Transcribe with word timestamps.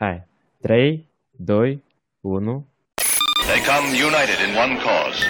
Hai. 0.00 0.26
3, 0.60 1.08
2, 1.30 1.82
1. 2.20 2.66
They 3.48 3.60
come 3.70 3.86
united 4.08 4.38
in 4.48 4.52
one 4.64 4.74
cause. 4.84 5.20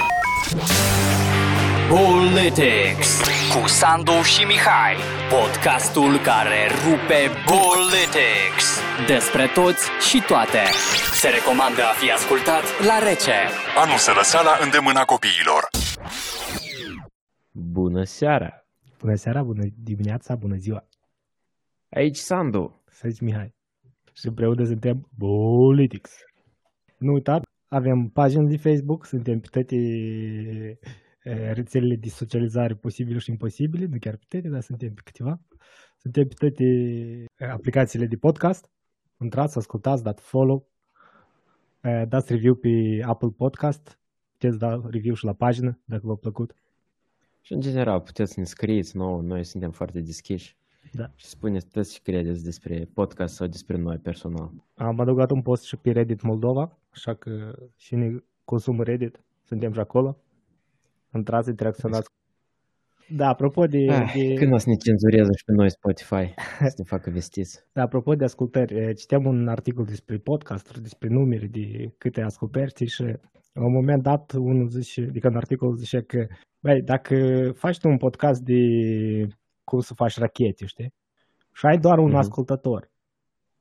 Politics 1.88 3.10
cu 3.54 3.66
Sandu 3.66 4.22
și 4.22 4.44
Mihai. 4.44 4.96
Podcastul 5.30 6.18
care 6.18 6.60
rupe 6.84 7.20
Politics. 7.54 8.66
Despre 9.06 9.46
toți 9.54 9.90
și 10.08 10.22
toate. 10.26 10.62
Se 11.20 11.28
recomandă 11.28 11.82
a 11.82 11.92
fi 12.00 12.10
ascultat 12.10 12.64
la 12.86 12.98
rece. 12.98 13.38
Anul 13.76 13.96
sărăseala 13.96 14.52
îndemâna 14.64 15.04
copiilor. 15.04 15.62
Bună 17.50 18.04
seara! 18.04 18.66
Bună 18.98 19.14
seara, 19.14 19.42
bună 19.42 19.64
dimineața, 19.84 20.34
bună 20.34 20.56
ziua. 20.56 20.84
Aici 21.90 22.16
Sandu. 22.16 22.82
Să 22.90 23.08
zici 23.08 23.20
Mihai. 23.20 23.56
Și 24.18 24.26
împreună 24.26 24.64
suntem 24.64 25.08
Politics. 25.18 26.10
Nu 26.98 27.12
uitați, 27.12 27.46
avem 27.68 28.08
pagină 28.08 28.48
de 28.48 28.56
Facebook, 28.56 29.06
suntem 29.06 29.40
pe 29.40 29.48
toate 29.50 29.76
eh, 31.22 31.52
rețelele 31.52 31.96
de 31.96 32.08
socializare 32.08 32.74
posibile 32.74 33.18
și 33.18 33.30
imposibile, 33.30 33.86
nu 33.86 33.96
chiar 34.00 34.16
pe 34.16 34.24
toate, 34.28 34.48
dar 34.48 34.60
suntem 34.60 34.94
pe 34.94 35.00
câteva. 35.04 35.40
Suntem 35.98 36.28
pe 36.28 36.34
toate 36.34 36.64
eh, 36.64 37.48
aplicațiile 37.48 38.06
de 38.06 38.16
podcast. 38.16 38.70
Intrați, 39.22 39.58
ascultați, 39.58 40.02
dați 40.02 40.22
follow, 40.22 40.68
eh, 41.80 42.02
dați 42.08 42.32
review 42.32 42.54
pe 42.54 43.02
Apple 43.04 43.30
Podcast, 43.36 43.98
puteți 44.32 44.58
da 44.58 44.80
review 44.90 45.14
și 45.14 45.24
la 45.24 45.32
pagină, 45.32 45.78
dacă 45.84 46.06
v-a 46.06 46.14
plăcut. 46.14 46.54
Și 47.40 47.52
în 47.52 47.60
general 47.60 48.00
puteți 48.00 48.32
să 48.32 48.40
ne 48.40 48.46
scrieți 48.46 48.96
nou, 48.96 49.20
noi 49.20 49.44
suntem 49.44 49.70
foarte 49.70 50.00
deschiși. 50.00 50.56
Da. 50.92 51.10
Și 51.14 51.26
spuneți 51.26 51.66
tot 51.66 51.90
ce 51.90 51.98
credeți 52.02 52.44
despre 52.44 52.88
podcast 52.94 53.34
sau 53.34 53.46
despre 53.46 53.76
noi 53.76 53.96
personal. 53.98 54.50
Am 54.74 55.00
adăugat 55.00 55.30
un 55.30 55.42
post 55.42 55.64
și 55.64 55.76
pe 55.76 55.90
Reddit 55.90 56.22
Moldova, 56.22 56.78
așa 56.90 57.14
că 57.14 57.54
cine 57.76 58.24
consumă 58.44 58.82
Reddit, 58.82 59.20
suntem 59.44 59.72
și 59.72 59.78
acolo. 59.80 60.16
Intrați, 61.14 61.48
interacționați. 61.48 62.08
Da, 63.16 63.28
apropo 63.28 63.66
de, 63.66 63.86
Ah, 63.90 64.12
de, 64.16 64.34
Când 64.34 64.52
o 64.52 64.56
să 64.58 64.68
ne 64.68 64.74
cenzureze 64.74 65.30
și 65.36 65.44
pe 65.44 65.52
noi 65.52 65.70
Spotify 65.70 66.34
să 66.58 66.74
ne 66.76 66.84
facă 66.84 67.10
vestiți. 67.10 67.64
da, 67.72 67.82
apropo 67.82 68.14
de 68.14 68.24
ascultări, 68.24 68.74
eh, 68.78 68.94
citeam 68.96 69.26
un 69.26 69.48
articol 69.48 69.84
despre 69.84 70.16
podcasturi, 70.16 70.82
despre 70.82 71.08
numere, 71.08 71.46
de 71.46 71.94
câte 71.98 72.20
ascultări, 72.20 72.68
știi, 72.70 72.86
și 72.88 73.02
la 73.52 73.64
un 73.64 73.72
moment 73.72 74.02
dat 74.02 74.32
unul 74.32 74.68
zice, 74.68 75.00
adică 75.08 75.28
în 75.28 75.36
articol 75.36 75.74
zice 75.76 76.00
că, 76.02 76.26
băi, 76.60 76.82
dacă 76.82 77.50
faci 77.54 77.78
tu 77.78 77.88
un 77.88 77.96
podcast 77.96 78.40
de 78.42 78.60
cum 79.68 79.80
să 79.80 79.94
faci 79.94 80.16
rachete, 80.18 80.64
știi? 80.66 80.92
Și 81.52 81.66
ai 81.66 81.78
doar 81.78 81.98
un 81.98 82.08
Mhm. 82.08 82.16
ascultător. 82.16 82.90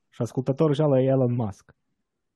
Și 0.09 0.21
ascultătorul 0.21 0.73
și 0.73 0.83
ăla 0.83 0.99
e 0.99 1.05
Elon 1.05 1.33
Musk. 1.33 1.75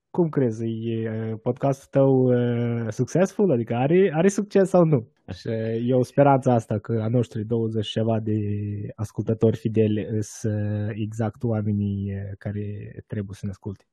Cum 0.10 0.30
crezi, 0.30 0.66
e 0.66 1.02
eh, 1.02 1.34
podcastul 1.42 1.88
tău 1.92 2.34
eh, 2.38 2.86
succesful? 2.90 3.52
Adică 3.52 3.74
are, 3.76 4.12
are 4.14 4.28
succes 4.28 4.70
sau 4.70 4.84
nu? 4.84 5.08
Și 5.34 5.50
eu 5.88 6.02
speranța 6.02 6.54
asta 6.54 6.80
că 6.80 7.00
a 7.02 7.08
noștri 7.08 7.46
20 7.46 7.86
și 7.86 7.92
ceva 7.92 8.20
de 8.20 8.38
ascultători 8.96 9.58
fideli 9.58 10.08
sunt 10.20 10.90
exact 10.94 11.44
oamenii 11.44 12.10
eh, 12.12 12.32
care 12.38 12.64
trebuie 13.08 13.36
să 13.40 13.46
ne 13.46 13.52
asculte. 13.52 13.86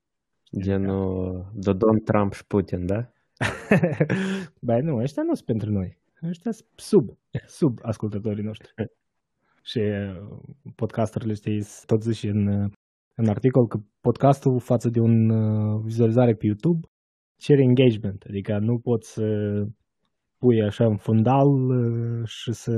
Genul 0.59 1.45
Dodon, 1.53 1.97
Trump 2.03 2.33
și 2.33 2.45
Putin, 2.47 2.85
da? 2.85 3.11
Băi, 4.67 4.81
nu, 4.81 4.97
ăștia 4.97 5.23
nu 5.23 5.33
sunt 5.33 5.45
pentru 5.45 5.69
noi. 5.71 5.97
Ăștia 6.27 6.51
sunt 6.51 6.67
sub, 6.75 7.17
sub 7.45 7.77
ascultătorii 7.81 8.43
noștri. 8.43 8.73
Și 9.63 9.79
eh, 9.79 10.15
podcasturile, 10.75 11.33
știi, 11.33 11.61
tot 11.85 12.03
zici 12.03 12.23
în, 12.23 12.47
eh, 12.47 12.69
în 13.15 13.27
articol 13.27 13.67
că 13.67 13.77
podcastul 14.01 14.59
față 14.59 14.89
de 14.89 14.99
un 14.99 15.29
eh, 15.29 15.81
vizualizare 15.83 16.33
pe 16.33 16.45
YouTube 16.45 16.87
cere 17.37 17.61
engagement, 17.61 18.23
adică 18.29 18.57
nu 18.59 18.79
poți 18.79 19.11
să 19.13 19.25
pui 20.37 20.61
așa 20.61 20.85
în 20.85 20.97
fundal 20.97 21.47
eh, 21.71 22.25
și 22.27 22.51
să... 22.51 22.71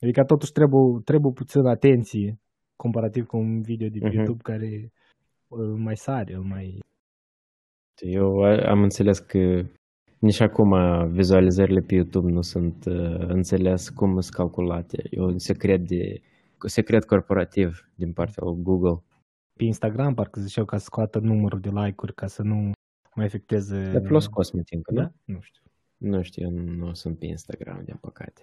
Adică 0.00 0.24
totuși 0.24 0.52
trebuie, 0.52 1.00
trebuie 1.04 1.32
puțin 1.32 1.64
atenție 1.66 2.40
comparativ 2.76 3.26
cu 3.26 3.36
un 3.36 3.60
video 3.62 3.88
de 3.88 3.98
pe 3.98 4.06
Mhm. 4.06 4.16
YouTube 4.16 4.42
care 4.42 4.92
îl 5.48 5.76
mai 5.76 5.96
sare, 5.96 6.34
îl 6.34 6.42
mai... 6.42 6.78
Eu 8.02 8.42
a- 8.42 8.68
am 8.70 8.82
înțeles 8.82 9.18
că 9.18 9.62
nici 10.26 10.40
acum 10.40 10.72
vizualizările 11.10 11.80
pe 11.80 11.94
YouTube 11.94 12.30
nu 12.30 12.42
sunt 12.42 12.84
uh, 12.84 13.28
înțeles 13.28 13.88
cum 13.88 14.20
sunt 14.20 14.34
calculate. 14.34 15.02
E 15.10 15.20
un 15.20 15.38
secret, 15.38 15.86
de, 15.86 16.20
secret 16.66 17.04
corporativ 17.04 17.90
din 17.94 18.12
partea 18.12 18.42
lui 18.44 18.62
Google. 18.62 19.02
Pe 19.52 19.64
Instagram 19.64 20.14
parcă 20.14 20.40
ziceau 20.40 20.64
ca 20.64 20.76
să 20.76 20.84
scoată 20.84 21.18
numărul 21.18 21.60
de 21.60 21.68
like-uri 21.68 22.14
ca 22.14 22.26
să 22.26 22.42
nu 22.42 22.70
mai 23.14 23.24
afecteze... 23.24 23.90
Dar 23.92 24.00
plus 24.00 24.26
Cosmet 24.26 24.68
încă, 24.70 24.92
Da? 24.94 25.02
da? 25.02 25.12
Nu 25.24 25.40
știu. 25.40 25.62
Nu 25.96 26.22
știu, 26.22 26.42
eu 26.42 26.50
nu 26.50 26.94
sunt 26.94 27.18
pe 27.18 27.26
Instagram, 27.26 27.82
din 27.84 27.98
păcate. 28.00 28.40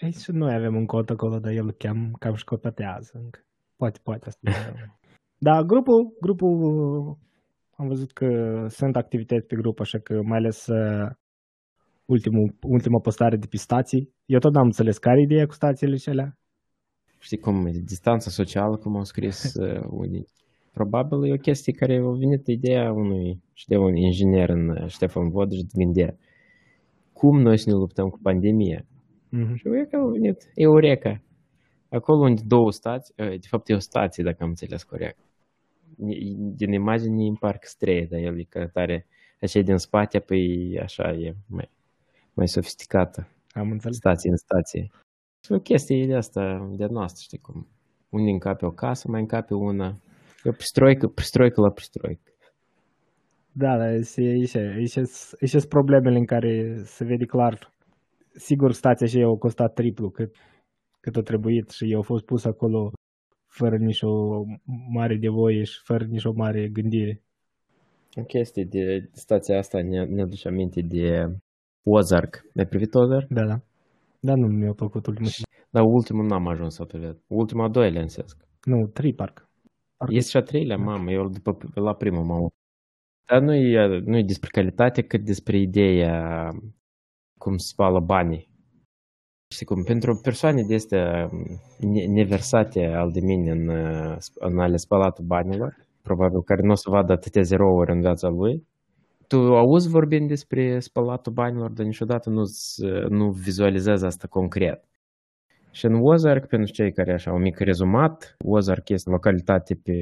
Ei, 0.00 0.12
și 0.12 0.30
noi 0.30 0.54
avem 0.54 0.76
un 0.76 0.86
cont 0.86 1.10
acolo, 1.10 1.38
dar 1.38 1.52
el 1.52 1.72
cam, 1.72 2.16
cam 2.18 2.34
școtatează 2.34 3.12
încă. 3.14 3.40
Poate, 3.76 3.98
poate 4.02 4.28
asta. 4.28 4.50
da, 5.48 5.62
grupul, 5.62 6.16
grupul, 6.20 7.18
am 7.76 7.86
văzut 7.88 8.12
că 8.12 8.26
sunt 8.68 8.96
activități 8.96 9.46
pe 9.46 9.56
grup, 9.56 9.80
așa 9.80 9.98
că 9.98 10.20
mai 10.22 10.38
ales 10.38 10.66
uh, 10.66 11.10
ultimul, 12.04 12.54
ultima 12.62 13.00
postare 13.00 13.36
de 13.36 13.46
pe 13.50 13.56
stații. 13.56 14.14
Eu 14.26 14.38
tot 14.38 14.52
n-am 14.52 14.64
înțeles 14.64 14.98
care 14.98 15.18
e 15.18 15.22
ideea 15.22 15.46
cu 15.46 15.52
stațiile 15.52 15.96
și 15.96 16.08
alea. 16.08 16.38
Știi 17.18 17.38
cum 17.38 17.66
e? 17.66 17.70
Distanța 17.70 18.30
socială, 18.30 18.76
cum 18.76 18.96
au 18.96 19.04
scris 19.04 19.52
uh, 19.62 19.82
unii. 19.90 20.26
Probabil 20.72 21.24
e 21.24 21.32
o 21.32 21.36
chestie 21.36 21.72
care 21.72 21.96
a 21.96 22.10
venit 22.10 22.46
ideea 22.46 22.92
unui, 22.92 23.42
știu, 23.52 23.82
un 23.82 23.96
inginer 23.96 24.48
în 24.48 24.68
uh, 24.68 24.86
Ștefan 24.86 25.28
Vodă 25.28 25.54
și 25.54 25.66
gândea 25.72 26.16
cum 27.12 27.40
noi 27.40 27.58
să 27.58 27.70
ne 27.70 27.76
luptăm 27.76 28.08
cu 28.08 28.18
pandemia. 28.22 28.86
Mhm. 29.28 29.54
Și 29.54 29.66
uite 29.66 29.86
că 29.90 29.96
a 29.96 30.10
venit 30.10 30.50
Eureka. 30.54 31.22
Acolo 31.88 32.20
unde 32.28 32.42
două 32.46 32.70
stații, 32.70 33.14
uh, 33.18 33.28
de 33.28 33.46
fapt 33.48 33.68
e 33.68 33.74
o 33.74 33.78
stație, 33.78 34.24
dacă 34.24 34.42
am 34.42 34.48
înțeles 34.48 34.82
corect. 34.82 35.18
Ni- 35.96 36.36
Din 36.36 36.72
imagine 36.72 37.26
îmi 37.26 37.36
parcă 37.40 37.66
străie, 37.66 38.06
dar 38.10 38.20
el 38.20 38.38
e 38.38 38.42
că 38.42 38.66
tare, 38.72 39.06
așa 39.40 39.60
din 39.60 39.76
spate, 39.76 40.18
păi 40.18 40.78
așa 40.82 41.10
e 41.12 41.34
mai, 41.46 41.70
mai 42.34 42.48
sofisticată. 42.48 43.28
Am 43.50 43.70
înțeles. 43.70 43.96
Stație 43.96 44.30
în 44.30 44.36
stație. 44.36 44.90
Și 45.44 45.52
o 45.52 45.58
chestie 45.58 46.06
de 46.06 46.14
asta, 46.14 46.70
de 46.76 46.86
noastră, 46.86 47.22
știi 47.22 47.38
cum. 47.38 47.66
Unde 48.08 48.30
încape 48.30 48.66
o 48.66 48.70
casă, 48.70 49.08
mai 49.08 49.20
încape 49.20 49.54
una. 49.54 50.00
E 50.44 50.48
o 50.48 50.52
pristroică, 50.52 51.08
pristroică 51.08 51.60
la 51.60 51.70
pristroică. 51.70 52.32
Da, 53.52 53.76
dar 53.76 53.88
aici 53.88 54.98
sunt 55.42 55.64
problemele 55.68 56.18
în 56.18 56.24
care 56.24 56.82
se 56.84 57.04
vede 57.04 57.24
clar. 57.24 57.72
Sigur, 58.34 58.72
stația 58.72 59.06
și 59.06 59.22
au 59.22 59.38
costat 59.38 59.72
triplu 59.72 60.10
cât, 60.10 60.34
cât 61.00 61.16
a 61.16 61.22
trebuit 61.22 61.70
și 61.70 61.90
eu 61.90 61.96
au 61.96 62.02
fost 62.02 62.24
pus 62.24 62.44
acolo 62.44 62.92
fără 63.52 63.76
nicio 63.76 64.08
mare 64.92 65.16
de 65.16 65.28
voie 65.28 65.62
și 65.64 65.80
fără 65.84 66.04
nicio 66.04 66.32
mare 66.32 66.68
gândire. 66.68 67.22
O 68.14 68.22
chestie 68.22 68.64
de 68.64 69.08
stația 69.12 69.58
asta 69.58 69.82
ne, 69.82 70.04
ne 70.04 70.22
aduce 70.22 70.48
aminte 70.48 70.80
de 70.80 71.36
Ozark. 71.82 72.42
Ai 72.56 72.66
privit 72.66 72.94
Ozark? 72.94 73.28
Da, 73.28 73.44
da. 73.46 73.60
Dar 74.20 74.36
nu 74.36 74.46
mi-a 74.46 74.72
plăcut 74.72 75.06
ultimul. 75.06 75.30
Dar 75.70 75.82
ultimul 75.86 76.26
n-am 76.26 76.46
ajuns 76.48 76.74
să 76.74 76.86
vedem. 76.92 77.22
Ultima 77.26 77.64
a 77.64 77.68
doilea 77.68 78.02
în 78.02 78.08
sens. 78.08 78.36
Nu, 78.64 78.86
trei 78.86 79.14
parcă. 79.14 79.50
Parcă- 79.96 80.14
Este 80.14 80.30
și 80.30 80.36
a 80.36 80.42
treilea, 80.42 80.76
mamă, 80.76 81.10
eu 81.10 81.28
după, 81.28 81.58
la 81.74 81.94
primul 81.94 82.24
m-am 82.24 82.48
Dar 83.26 83.40
nu 83.40 83.54
e, 83.54 84.00
nu 84.04 84.16
e 84.16 84.22
despre 84.22 84.48
calitate, 84.52 85.02
cât 85.02 85.24
despre 85.24 85.58
ideea 85.58 86.48
cum 87.38 87.56
se 87.56 87.66
spală 87.72 88.00
banii. 88.00 88.50
Știi 89.52 89.66
cum, 89.66 89.82
pentru 89.82 90.20
persoane 90.22 90.62
de 90.62 90.74
astea 90.74 91.28
ne- 91.78 92.06
neversate 92.06 92.84
al 92.84 93.10
de 93.10 93.20
mine 93.20 93.50
în, 93.50 93.68
uh, 93.68 94.16
sp- 94.16 94.38
în 94.38 94.58
ale 94.58 94.76
spălatul 94.76 95.24
banilor, 95.24 95.76
probabil 96.02 96.42
care 96.42 96.62
nu 96.62 96.70
o 96.70 96.74
să 96.74 96.90
vadă 96.90 97.12
atâtea 97.12 97.42
zerouri 97.42 97.92
în 97.92 98.00
viața 98.00 98.28
lui, 98.28 98.66
tu 99.26 99.36
auzi 99.36 99.88
vorbind 99.88 100.28
despre 100.28 100.78
spălatul 100.78 101.32
banilor, 101.32 101.70
dar 101.70 101.86
niciodată 101.86 102.30
nu, 102.30 102.42
nu 103.08 103.30
vizualizezi 103.30 104.04
asta 104.04 104.26
concret. 104.28 104.84
Și 105.70 105.84
în 105.84 105.94
Ozark, 105.94 106.46
pentru 106.46 106.72
cei 106.72 106.92
care 106.92 107.12
așa, 107.12 107.32
un 107.32 107.40
mic 107.40 107.58
rezumat, 107.58 108.36
Ozark 108.44 108.88
este 108.88 109.10
localitate 109.10 109.74
pe, 109.74 109.94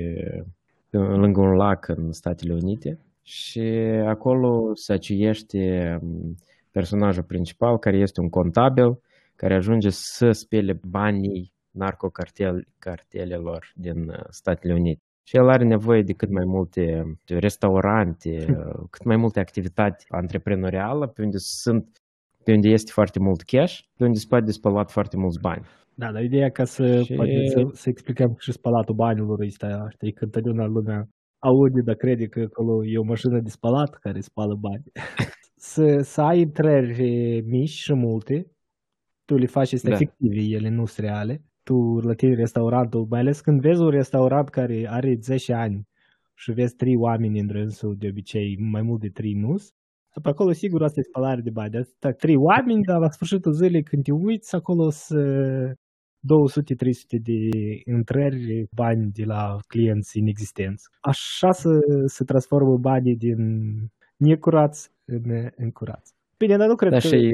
pe 0.90 0.96
lângă 0.96 1.40
un 1.40 1.54
lac 1.54 1.88
în 1.88 2.12
Statele 2.12 2.54
Unite 2.54 2.98
și 3.22 3.60
acolo 4.06 4.74
se 4.74 4.92
aciuiește 4.92 5.58
um, 6.02 6.34
personajul 6.70 7.22
principal, 7.22 7.78
care 7.78 7.96
este 7.96 8.20
un 8.20 8.28
contabil, 8.28 8.98
care 9.40 9.54
ajunge 9.54 9.88
să 9.90 10.30
spele 10.30 10.80
banii 10.98 11.52
narcocartelelor 11.70 13.62
din 13.74 14.08
uh, 14.08 14.24
Statele 14.28 14.74
Unite. 14.74 15.02
Și 15.28 15.36
el 15.36 15.48
are 15.48 15.64
nevoie 15.64 16.02
de 16.02 16.12
cât 16.12 16.30
mai 16.30 16.44
multe 16.46 16.84
restaurante, 17.26 18.30
uh, 18.48 18.80
cât 18.94 19.04
mai 19.04 19.16
multe 19.16 19.40
activități 19.40 20.06
antreprenoriale, 20.08 21.06
pe 21.06 21.22
unde 21.22 21.36
sunt 21.38 21.84
pe 22.44 22.52
unde 22.52 22.68
este 22.68 22.90
foarte 22.94 23.18
mult 23.18 23.40
cash, 23.42 23.74
pe 23.96 24.04
unde 24.04 24.18
se 24.18 24.26
poate 24.28 24.44
de 24.44 24.50
spălat 24.50 24.90
foarte 24.90 25.16
mulți 25.16 25.40
bani. 25.40 25.64
Da, 25.94 26.12
dar 26.12 26.22
ideea 26.22 26.50
ca 26.50 26.64
să, 26.64 27.02
Și- 27.02 27.14
poate 27.14 27.46
să, 27.54 27.60
să 27.72 27.88
explicăm 27.88 28.34
și 28.38 28.52
spălatul 28.52 28.94
banilor 28.94 29.42
este, 29.42 29.66
știi, 29.88 30.12
că 30.12 30.24
întotdeauna 30.24 30.66
lumea 30.66 31.08
aude, 31.38 31.80
dar 31.84 31.94
crede 31.94 32.26
că 32.26 32.40
acolo 32.40 32.86
e 32.86 32.98
o 32.98 33.10
mașină 33.12 33.40
de 33.40 33.48
spălat 33.48 33.94
care 33.94 34.20
spală 34.20 34.54
bani. 34.54 34.84
să, 35.72 35.98
să 36.00 36.20
ai 36.20 36.40
intrări 36.40 37.40
mici 37.46 37.78
și 37.84 37.94
multe, 37.94 38.46
tu 39.30 39.36
le 39.36 39.46
faci 39.46 39.72
este 39.72 39.90
Da. 39.90 39.96
fictive, 39.96 40.40
ele 40.56 40.68
nu 40.68 40.84
sunt 40.86 41.06
reale. 41.06 41.42
Tu 41.62 42.00
la 42.02 42.14
tine 42.14 42.34
restaurantul, 42.34 43.06
mai 43.10 43.20
ales 43.20 43.40
când 43.40 43.60
vezi 43.60 43.80
un 43.80 43.90
restaurant 43.90 44.48
care 44.48 44.86
are 44.88 45.18
10 45.20 45.52
ani 45.52 45.88
și 46.34 46.52
vezi 46.52 46.74
trei 46.76 46.96
oameni 46.96 47.40
în 47.40 47.48
rânsul, 47.48 47.96
de 47.98 48.08
obicei 48.08 48.56
mai 48.60 48.82
mult 48.82 49.00
de 49.00 49.08
trei 49.08 49.32
nu 49.32 49.56
pe 50.22 50.28
acolo 50.28 50.52
sigur 50.52 50.82
asta 50.82 51.00
e 51.00 51.02
spălare 51.02 51.40
de 51.40 51.50
bani. 51.50 51.76
Asta 51.76 52.10
trei 52.10 52.36
oameni, 52.36 52.82
dar 52.82 52.98
la 52.98 53.10
sfârșitul 53.10 53.52
zilei 53.52 53.82
când 53.82 54.02
te 54.04 54.12
uiți, 54.12 54.54
acolo 54.54 54.90
sunt 54.90 55.78
200-300 56.20 57.22
de 57.22 57.48
intrări, 57.84 58.66
bani 58.74 59.10
de 59.12 59.24
la 59.24 59.58
clienți 59.66 60.18
inexistenți. 60.18 60.88
Așa 61.00 61.52
se, 61.52 61.68
se 62.06 62.24
transformă 62.24 62.76
banii 62.76 63.16
din 63.16 63.38
necurați 64.16 64.90
în, 65.04 65.50
în 65.56 65.70
curați. 65.70 66.14
Bine, 66.38 66.56
dar 66.56 66.68
nu 66.68 66.74
cred 66.74 66.90
Da, 66.90 66.98
că... 66.98 67.06
și 67.06 67.30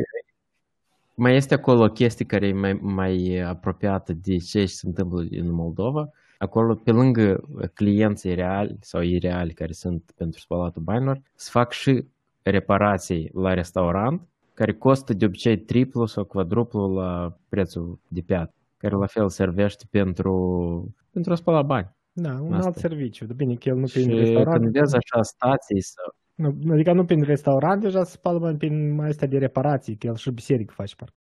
mai 1.16 1.34
este 1.36 1.54
acolo 1.54 1.82
o 1.84 1.88
chestie 1.88 2.24
care 2.24 2.46
e 2.46 2.52
mai, 2.52 2.72
mai 2.72 3.38
apropiată 3.38 4.12
de 4.12 4.36
ce 4.36 4.66
se 4.66 4.86
întâmplă 4.86 5.20
în 5.30 5.50
Moldova. 5.52 6.10
Acolo, 6.38 6.74
pe 6.74 6.90
lângă 6.90 7.48
clienții 7.74 8.34
reali 8.34 8.76
sau 8.80 9.00
ireali 9.00 9.52
care 9.52 9.72
sunt 9.72 10.12
pentru 10.16 10.40
spălatul 10.40 10.82
banilor, 10.82 11.20
se 11.34 11.48
fac 11.52 11.72
și 11.72 12.04
reparații 12.42 13.30
la 13.34 13.54
restaurant, 13.54 14.20
care 14.54 14.72
costă 14.72 15.12
de 15.12 15.24
obicei 15.24 15.58
triplu 15.58 16.06
sau 16.06 16.24
quadruplu 16.24 16.94
la 16.94 17.36
prețul 17.48 17.98
de 18.08 18.20
piață, 18.20 18.54
care 18.76 18.94
la 18.94 19.06
fel 19.06 19.28
servește 19.28 19.84
pentru, 19.90 20.94
pentru 21.10 21.32
a 21.32 21.34
spăla 21.34 21.62
bani. 21.62 21.94
Da, 22.12 22.38
un 22.40 22.52
Asta 22.52 22.66
alt 22.66 22.76
e. 22.76 22.80
serviciu. 22.80 23.24
De 23.24 23.32
bine 23.32 23.54
că 23.54 23.68
el 23.68 23.76
nu 23.76 23.86
Și 23.86 23.98
prin 24.02 24.16
restaurant. 24.16 24.60
când 24.60 24.72
vezi 24.72 24.96
așa 24.96 25.22
stații 25.22 25.80
sau 25.82 26.14
Nu, 26.36 26.72
adică 26.72 26.92
nu 26.92 27.04
prin 27.04 27.22
restaurant, 27.22 27.80
deja 27.80 28.04
se 28.04 28.10
spală 28.10 28.38
bani 28.38 28.58
prin 28.58 28.94
mai 28.94 29.08
astea 29.08 29.28
de 29.28 29.38
reparații, 29.38 29.96
că 29.96 30.06
el 30.06 30.14
și 30.16 30.30
biserică 30.30 30.72
face 30.76 30.94
parcă. 30.94 31.14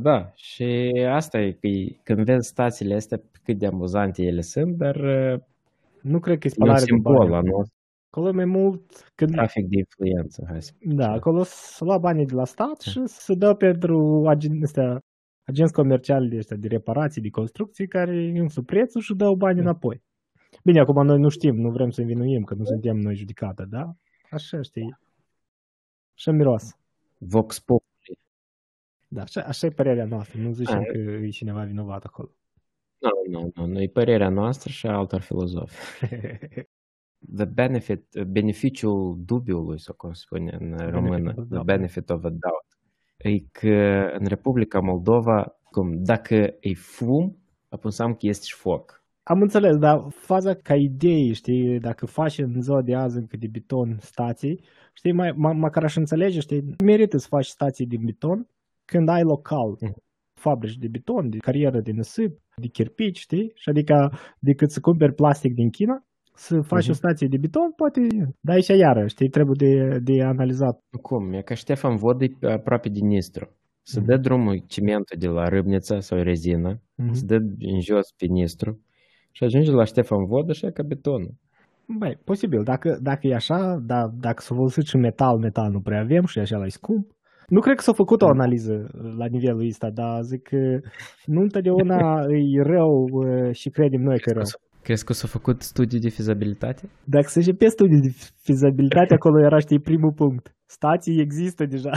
Da, 0.00 0.32
și 0.34 0.92
asta 1.08 1.38
e 1.40 1.52
că 1.52 1.66
e- 1.66 2.00
când 2.02 2.24
vezi 2.24 2.48
stațiile 2.48 2.94
astea 2.94 3.20
cât 3.44 3.58
de 3.58 3.66
amuzante 3.66 4.22
ele 4.22 4.40
sunt, 4.40 4.76
dar 4.76 4.96
uh, 4.96 5.40
Nu 6.02 6.18
cred 6.20 6.38
că 6.38 6.46
e 6.46 6.50
e 6.50 6.54
un 6.58 6.64
spălare 6.64 6.78
de 6.78 6.84
simbol 6.84 7.16
bani. 7.16 7.30
la 7.30 7.40
nu 7.40 7.62
Acolo 8.10 8.28
e 8.28 8.32
mai 8.32 8.44
mult 8.44 9.12
când 9.14 9.30
trafic 9.30 9.66
de 9.68 9.76
influență, 9.78 10.44
hai 10.48 10.62
să 10.62 10.72
Da, 10.80 11.10
acolo 11.10 11.42
se 11.42 11.84
lua 11.84 11.98
banii 11.98 12.26
de 12.26 12.34
la 12.34 12.44
stat 12.44 12.80
și 12.80 13.00
se 13.04 13.34
dă 13.34 13.54
pentru 13.54 14.24
agen- 14.34 14.62
astea, 14.62 15.00
agenți 15.44 15.72
comerciali 15.72 16.28
de 16.28 16.36
ăștia 16.36 16.56
de 16.56 16.68
reparații, 16.68 17.22
de 17.22 17.28
construcții, 17.28 17.86
care 17.88 18.32
însă 18.34 18.62
prețul 18.62 19.00
și 19.00 19.14
dau 19.14 19.34
bani 19.34 19.60
înapoi. 19.60 20.02
Bine, 20.64 20.80
acum 20.80 21.04
noi 21.06 21.18
nu 21.18 21.28
știm, 21.28 21.56
nu 21.56 21.70
vrem 21.70 21.90
să 21.90 22.00
învinuim, 22.00 22.42
că 22.42 22.54
nu 22.54 22.64
suntem 22.64 22.96
noi 22.96 23.14
judecată, 23.14 23.66
da? 23.70 23.94
Așa 24.30 24.62
știi. 24.62 24.98
Așa 26.14 26.30
miros. 26.30 26.76
Vox 27.18 27.58
Populi. 27.58 28.18
Da, 29.08 29.22
așa, 29.22 29.40
așa 29.40 29.66
e 29.66 29.70
părerea 29.70 30.04
noastră. 30.04 30.40
Nu 30.40 30.52
zicem 30.52 30.78
A, 30.78 30.82
că 30.82 30.98
e 30.98 31.28
cineva 31.28 31.64
vinovat 31.64 32.04
acolo. 32.04 32.30
Nu, 32.98 33.10
nu, 33.30 33.50
nu, 33.54 33.66
nu, 33.66 33.80
e 33.80 33.88
părerea 33.88 34.28
noastră 34.28 34.70
și 34.70 34.86
a 34.86 34.96
altor 34.96 35.20
filozofi. 35.20 35.76
The 37.36 37.44
benefit, 37.44 38.22
beneficiul 38.26 39.16
dubiului, 39.24 39.80
sau 39.80 39.94
cum 39.94 40.12
se 40.12 40.20
spune 40.24 40.56
în 40.60 40.90
română, 40.90 41.28
of 41.28 41.34
the 41.34 41.44
doubt. 41.44 41.66
benefit 41.66 42.10
of 42.10 42.24
a 42.24 42.28
doubt, 42.28 42.66
e 43.16 43.40
că 43.52 44.10
în 44.18 44.26
Republica 44.26 44.80
Moldova, 44.80 45.58
cum, 45.62 46.02
dacă 46.02 46.34
e 46.60 46.74
fum, 46.74 47.38
atunci 47.68 47.84
înseamnă 47.84 48.14
că 48.14 48.26
este 48.26 48.44
și 48.46 48.54
foc. 48.54 49.04
Am 49.28 49.40
înțeles, 49.40 49.76
dar 49.76 50.06
faza 50.08 50.54
ca 50.54 50.74
idee, 50.74 51.32
știi, 51.32 51.78
dacă 51.80 52.06
faci 52.06 52.38
în 52.38 52.60
ziua 52.60 52.82
de 52.82 52.94
azi 52.94 53.16
încă 53.18 53.36
de 53.36 53.46
beton 53.52 53.96
stații, 54.00 54.60
știi, 54.92 55.12
mai, 55.12 55.30
ma- 55.32 55.56
măcar 55.56 55.82
aș 55.84 55.96
înțelege, 55.96 56.40
știi, 56.40 56.74
merită 56.84 57.16
să 57.16 57.26
faci 57.28 57.46
stații 57.46 57.86
de 57.86 57.96
beton 58.04 58.48
când 58.84 59.08
ai 59.08 59.22
local 59.22 59.76
Mhm. 59.80 59.94
fabrici 60.40 60.76
de 60.76 60.88
beton, 60.88 61.30
de 61.30 61.36
carieră 61.36 61.80
de 61.80 61.90
nisip, 61.90 62.38
de 62.56 62.66
chirpici, 62.66 63.18
știi? 63.18 63.52
Și 63.54 63.68
adică 63.68 64.12
decât 64.38 64.70
să 64.70 64.80
cumperi 64.80 65.14
plastic 65.14 65.54
din 65.54 65.70
China, 65.70 66.04
să 66.34 66.60
faci 66.60 66.82
Mhm. 66.82 66.90
o 66.90 66.94
stație 66.94 67.26
de 67.30 67.36
beton, 67.36 67.72
poate, 67.76 68.00
dar 68.40 68.54
aici 68.54 68.66
iară, 68.68 69.06
știi, 69.06 69.28
trebuie 69.28 69.56
de, 69.68 69.98
de 69.98 70.22
analizat. 70.22 70.80
Cum? 71.02 71.32
E 71.32 71.42
ca 71.42 71.54
Ștefan 71.54 71.96
Vod 71.96 72.22
e 72.22 72.28
aproape 72.52 72.88
de 72.88 73.00
Nistru. 73.00 73.56
Se 73.82 73.98
Mhm. 73.98 74.08
dă 74.08 74.16
drumul 74.16 74.62
cimentul 74.66 75.18
de 75.18 75.26
la 75.28 75.48
Râbnița 75.48 76.00
sau 76.00 76.18
rezină, 76.22 76.80
Mhm. 76.96 77.12
se 77.12 77.24
dă 77.26 77.34
în 77.58 77.80
jos 77.80 78.12
pe 78.16 78.26
Nistru 78.26 78.80
și 79.36 79.44
ajunge 79.44 79.70
la 79.70 79.84
Ștefan 79.84 80.24
Vod 80.30 80.50
așa 80.50 80.70
ca 80.70 80.82
betonul. 80.82 81.34
Băi, 81.98 82.18
posibil, 82.24 82.62
dacă, 82.62 82.98
dacă 83.02 83.26
e 83.26 83.34
așa, 83.34 83.60
dar 83.90 84.04
dacă 84.26 84.40
s-a 84.42 84.54
folosit 84.54 84.86
și 84.86 84.96
metal, 84.96 85.36
metal 85.38 85.70
nu 85.70 85.80
prea 85.80 86.00
avem 86.00 86.24
și 86.24 86.38
așa 86.38 86.56
la 86.56 86.68
scump. 86.68 87.06
Nu 87.46 87.60
cred 87.60 87.76
că 87.76 87.82
s-a 87.82 87.92
făcut 87.92 88.22
o 88.22 88.28
analiză 88.28 88.74
la 89.20 89.26
nivelul 89.26 89.66
ăsta, 89.66 89.90
dar 89.90 90.22
zic 90.22 90.42
că 90.42 90.60
nu 91.24 91.40
întotdeauna 91.40 92.00
e 92.56 92.62
rău 92.62 92.92
uh, 93.10 93.54
și 93.60 93.68
credem 93.68 94.00
noi 94.00 94.18
că 94.20 94.30
e 94.30 94.32
rău. 94.32 94.50
Crezi 94.86 95.04
că 95.04 95.12
s-a 95.12 95.28
făcut 95.28 95.62
studiu 95.62 95.98
de 95.98 96.08
fizabilitate? 96.08 96.90
Dacă 97.04 97.28
se 97.28 97.52
pe 97.52 97.68
studii 97.68 98.00
de 98.00 98.12
fizabilitate, 98.48 99.14
acolo 99.14 99.44
era, 99.44 99.58
știi, 99.58 99.80
primul 99.80 100.12
punct. 100.12 100.54
Stații 100.66 101.20
există 101.20 101.64
deja. 101.64 101.90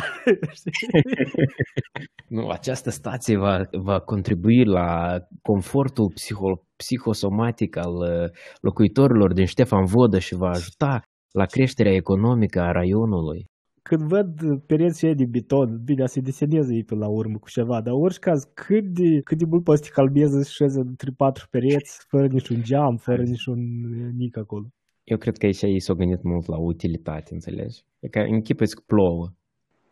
Știi? 0.58 0.72
Nu, 2.36 2.48
această 2.48 2.90
stație 2.90 3.38
va, 3.38 3.56
va 3.72 4.00
contribui 4.00 4.66
la 4.66 5.18
confortul 5.42 6.12
psiho, 6.14 6.50
psihosomatic 6.76 7.78
al 7.78 7.94
uh, 7.94 8.30
locuitorilor 8.62 9.34
din 9.34 9.46
Ștefan 9.46 9.86
Vodă 9.86 10.20
și 10.20 10.36
va 10.36 10.50
ajuta 10.50 11.02
la 11.32 11.46
creșterea 11.46 11.94
economică 11.94 12.60
a 12.60 12.72
raionului 12.72 13.46
Când 13.83 14.03
văd 14.03 14.31
pereți 14.67 15.05
ăia 15.07 15.15
de 15.15 15.27
beton, 15.27 15.81
bine, 15.85 16.07
se 16.07 16.21
deseneze 16.21 16.75
ei 16.75 16.85
pe 16.85 16.95
la 16.95 17.09
urmă 17.09 17.39
cu 17.39 17.49
ceva, 17.49 17.81
dar 17.81 17.93
în 17.93 18.01
orice 18.01 18.19
caz, 18.19 18.43
cât 18.55 18.85
de, 18.85 19.21
cât 19.21 19.39
de 19.39 19.45
mult 19.49 19.65
poți 19.65 19.79
să 19.83 19.85
te 19.89 19.95
calmeze 19.95 20.43
să 20.43 20.51
șeze 20.51 20.81
între 20.81 21.11
patru 21.17 21.47
pereți, 21.51 22.05
fără 22.09 22.27
niciun 22.27 22.63
geam, 22.63 22.97
fără 22.97 23.23
niciun 23.23 23.59
uh, 23.85 24.11
nic 24.13 24.37
acolo. 24.37 24.67
Eu 25.05 25.17
cred 25.19 25.37
că 25.37 25.47
aici 25.47 25.63
ei 25.63 25.81
s-au 25.81 25.97
gândit 25.97 26.23
mult 26.23 26.47
la 26.47 26.59
utilitate, 26.59 27.29
înțelegi? 27.35 27.79
E 27.99 28.09
ca 28.09 28.21
închipuiți 28.21 28.75
că 28.77 28.83
plouă. 28.87 29.27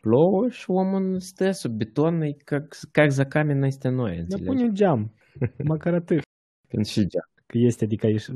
Plouă 0.00 0.49
și 0.49 0.70
omul 0.70 1.20
stă 1.20 1.50
sub 1.50 1.72
beton, 1.72 2.20
e 2.20 2.32
ca, 2.44 2.66
ca 2.90 3.06
за 3.06 3.25
камень 3.25 3.64
este 3.64 3.88
noi, 3.88 4.10
Dar 4.10 4.20
înțelegi? 4.20 4.46
pune 4.49 4.62
un 4.62 4.75
geam, 4.75 5.12
măcar 5.72 5.94
atât. 5.94 6.22
Când 6.69 6.84
și 6.87 7.00
geam. 7.12 7.28
Că 7.47 7.57
este, 7.57 7.83
adică 7.83 8.07
ești... 8.07 8.31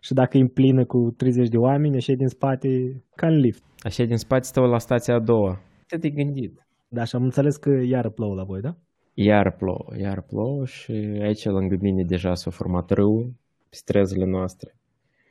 Și 0.00 0.12
dacă 0.12 0.36
e 0.36 0.40
în 0.40 0.48
plină 0.48 0.84
cu 0.84 1.14
30 1.16 1.48
de 1.48 1.56
oameni, 1.56 1.96
așa 1.96 2.12
din 2.12 2.28
spate, 2.28 2.68
ca 3.14 3.26
în 3.26 3.36
lift. 3.36 3.62
Așa 3.78 4.04
din 4.04 4.16
spate 4.16 4.42
stau 4.44 4.64
la 4.64 4.78
stația 4.78 5.14
a 5.14 5.20
doua. 5.20 5.60
Te 5.86 5.96
de 5.96 6.10
gândit. 6.10 6.66
Da, 6.88 7.04
și 7.04 7.16
am 7.16 7.22
înțeles 7.22 7.56
că 7.56 7.70
iară 7.70 8.10
plouă 8.10 8.34
la 8.34 8.44
voi, 8.44 8.60
da? 8.60 8.76
Iar 9.14 9.56
plouă, 9.56 9.86
iar 9.98 10.22
plouă 10.22 10.64
și 10.64 10.92
aici 11.22 11.44
lângă 11.44 11.76
mine 11.80 12.02
deja 12.06 12.34
s-a 12.34 12.50
format 12.50 12.90
râu 12.90 13.34
pe 13.68 13.76
străzile 13.76 14.24
noastre. 14.24 14.74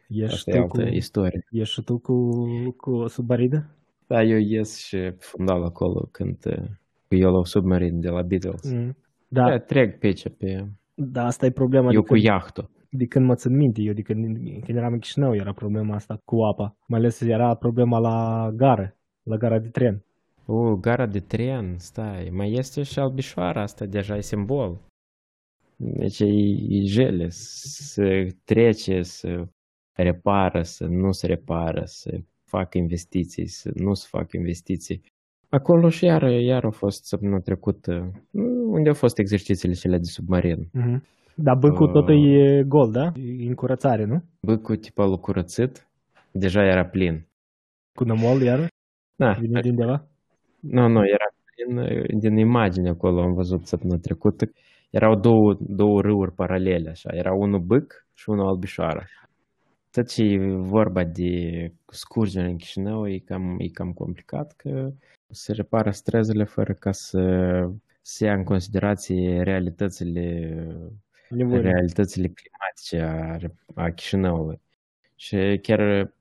Ești 0.07 0.33
Asta 0.33 0.51
e 0.51 0.53
tu, 0.53 0.61
altă 0.61 0.81
cu, 0.81 0.95
istorie. 0.95 1.45
ești 1.49 1.73
și 1.73 1.81
tu 1.81 1.97
cu, 1.97 2.13
cu 2.77 2.91
o 2.91 3.07
submarină? 3.07 3.69
Da, 4.07 4.23
eu 4.23 4.37
ies 4.37 4.77
și 4.85 4.97
pe 4.97 5.15
fundal 5.19 5.63
acolo 5.63 6.07
când 6.11 6.37
uh, 6.45 6.67
cu 7.07 7.15
Yellow 7.15 7.43
Submarine 7.43 7.99
de 7.99 8.09
la 8.09 8.21
Beatles. 8.21 8.71
Mm. 8.73 8.95
Da. 9.27 9.41
Da, 9.43 9.49
da 9.49 9.57
trec 9.57 9.99
pe 9.99 10.05
aici, 10.05 10.29
pe... 10.37 10.67
da, 10.93 11.23
asta 11.23 11.45
e 11.45 11.51
problema. 11.51 11.85
Eu 11.85 12.01
de 12.01 12.07
cu 12.07 12.13
când, 12.13 12.23
iahtul. 12.23 12.69
De 12.97 13.05
când 13.05 13.25
mă 13.25 13.35
țin 13.35 13.55
minte, 13.55 13.81
eu 13.81 13.93
de 13.93 14.01
când, 14.01 14.37
când 14.65 14.77
eram 14.77 14.93
în 14.93 14.99
Chișinău 14.99 15.35
era 15.35 15.53
problema 15.53 15.95
asta 15.95 16.21
cu 16.25 16.35
apa. 16.43 16.77
Mai 16.87 16.99
ales 16.99 17.21
era 17.21 17.55
problema 17.55 17.99
la 17.99 18.49
gară, 18.55 18.95
la 19.23 19.37
gara 19.37 19.59
de 19.59 19.69
tren. 19.69 20.03
O, 20.45 20.75
gara 20.75 21.07
de 21.07 21.19
tren, 21.19 21.75
stai, 21.77 22.29
mai 22.31 22.51
este 22.51 22.83
și 22.83 22.99
Albișoara, 22.99 23.61
asta 23.61 23.85
deja 23.85 24.15
e 24.15 24.21
simbol. 24.21 24.81
Deci 25.77 26.19
e, 26.19 26.25
e 26.67 26.83
jele, 26.85 27.25
să 27.29 28.27
trece, 28.43 29.01
să 29.01 29.47
repară, 29.93 30.61
să 30.61 30.85
nu 30.85 31.11
se 31.11 31.27
repară, 31.27 31.81
să 31.85 32.19
fac 32.43 32.73
investiții, 32.73 33.47
să 33.47 33.71
nu 33.73 33.93
se 33.93 34.07
fac 34.09 34.31
investiții. 34.31 35.01
Acolo 35.49 35.89
și 35.89 36.05
iar, 36.05 36.21
iar 36.21 36.63
a 36.63 36.69
fost 36.69 37.05
săptămâna 37.05 37.39
trecută, 37.39 38.11
unde 38.67 38.87
au 38.87 38.93
fost 38.93 39.17
exercițiile 39.17 39.73
cele 39.73 39.97
de 39.97 40.03
submarin. 40.03 40.65
Mm-hmm. 40.65 41.01
Dar 41.35 41.55
băcul 41.55 41.87
Uh. 41.87 41.93
tot 41.93 42.09
e 42.09 42.63
gol, 42.63 42.91
da? 42.91 43.11
E 43.15 43.47
în 43.47 43.53
curățare, 43.53 44.05
nu? 44.05 44.23
Băcul 44.41 44.75
tipa 44.75 45.05
l 45.05 45.17
curățit, 45.17 45.87
deja 46.31 46.61
era 46.61 46.85
plin. 46.85 47.27
Cu 47.93 48.03
nămol, 48.03 48.41
iar? 48.41 48.67
Da, 49.15 49.31
Vine 49.31 49.59
din 49.61 49.69
undeva? 49.71 50.07
Nu, 50.59 50.87
nu, 50.87 51.01
era 51.15 51.27
din, 51.57 52.19
din 52.19 52.37
imagine 52.37 52.89
acolo, 52.89 53.21
am 53.21 53.33
văzut 53.33 53.65
săptămâna 53.65 53.99
trecută. 53.99 54.45
Erau 54.89 55.15
două, 55.15 55.55
două 55.59 56.01
râuri 56.01 56.31
paralele, 56.35 56.89
așa. 56.89 57.09
Era 57.13 57.33
unul 57.33 57.59
bâc 57.59 58.05
și 58.13 58.29
unul 58.29 58.47
albișoară. 58.47 59.03
Tot 59.91 60.07
ce 60.07 60.23
e 60.23 60.55
vorba 60.55 61.03
de 61.03 61.31
scurgere 61.85 62.47
în 62.47 62.57
Chișinău 62.57 63.07
e 63.07 63.17
cam, 63.25 63.55
e 63.57 63.67
cam 63.73 63.91
complicat, 63.91 64.53
că 64.57 64.89
se 65.29 65.53
repară 65.53 65.89
străzile 65.89 66.43
fără 66.43 66.73
ca 66.73 66.91
să 66.91 67.21
se 68.01 68.25
ia 68.25 68.33
în 68.33 68.43
considerație 68.43 69.41
realitățile, 69.43 70.23
Nevoie. 71.29 71.61
realitățile 71.61 72.27
climatice 72.27 72.99
a, 72.99 73.37
a 73.83 73.89
Chișinăului. 73.89 74.61
Și 75.15 75.59
chiar 75.61 76.13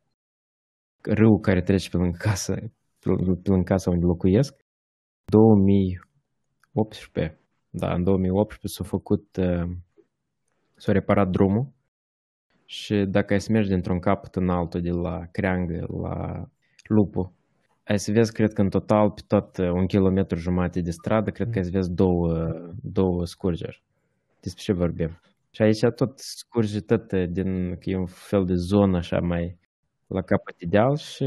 râul 1.01 1.41
care 1.41 1.63
trece 1.63 1.89
pe 1.89 1.97
lângă 1.97 2.17
casă, 2.21 2.55
pe 2.99 3.09
lângă 3.09 3.63
casa 3.63 3.91
unde 3.91 4.05
locuiesc, 4.05 4.65
2018, 5.25 7.39
da, 7.71 7.95
în 7.95 8.05
2018 8.05 8.69
s-a 8.69 8.85
făcut, 8.85 9.37
uh, 9.37 9.71
s-a 10.77 10.93
reparat 10.93 11.29
drumul 11.29 11.73
și 12.65 12.95
dacă 12.95 13.33
ai 13.33 13.41
să 13.41 13.53
mergi 13.53 13.69
dintr-un 13.69 13.99
capăt 13.99 14.37
în 14.37 14.49
altul, 14.49 14.81
de 14.81 14.91
la 14.91 15.27
Creangă 15.31 15.87
la 16.03 16.49
Lupu, 16.85 17.35
ai 17.85 17.99
să 17.99 18.13
vezi, 18.13 18.33
cred 18.33 18.53
că 18.53 18.61
în 18.61 18.71
total, 18.71 19.11
pe 19.11 19.21
tot 19.27 19.57
uh, 19.57 19.71
un 19.71 19.87
kilometru 19.87 20.39
jumate 20.39 20.81
de 20.81 20.91
stradă, 20.91 21.31
cred 21.31 21.51
că 21.51 21.59
ai 21.59 21.65
să 21.65 21.71
vezi 21.71 21.91
două, 21.91 22.53
două 22.83 23.27
scurgeri. 23.27 23.83
Despre 24.45 24.63
ce 24.63 24.73
vorbim? 24.73 25.11
Și 25.51 25.63
aici 25.63 25.85
tot 25.97 26.13
scurge 26.19 26.81
tot 26.81 27.13
uh, 27.13 27.29
din, 27.31 27.77
că 27.81 27.91
e 27.91 27.97
un 27.97 28.07
fel 28.07 28.45
de 28.45 28.55
zonă 28.55 28.97
așa 28.97 29.19
mai 29.21 29.59
la 30.07 30.23
capăt 30.23 30.55
de 30.59 30.67
deal 30.69 30.97
și 30.97 31.25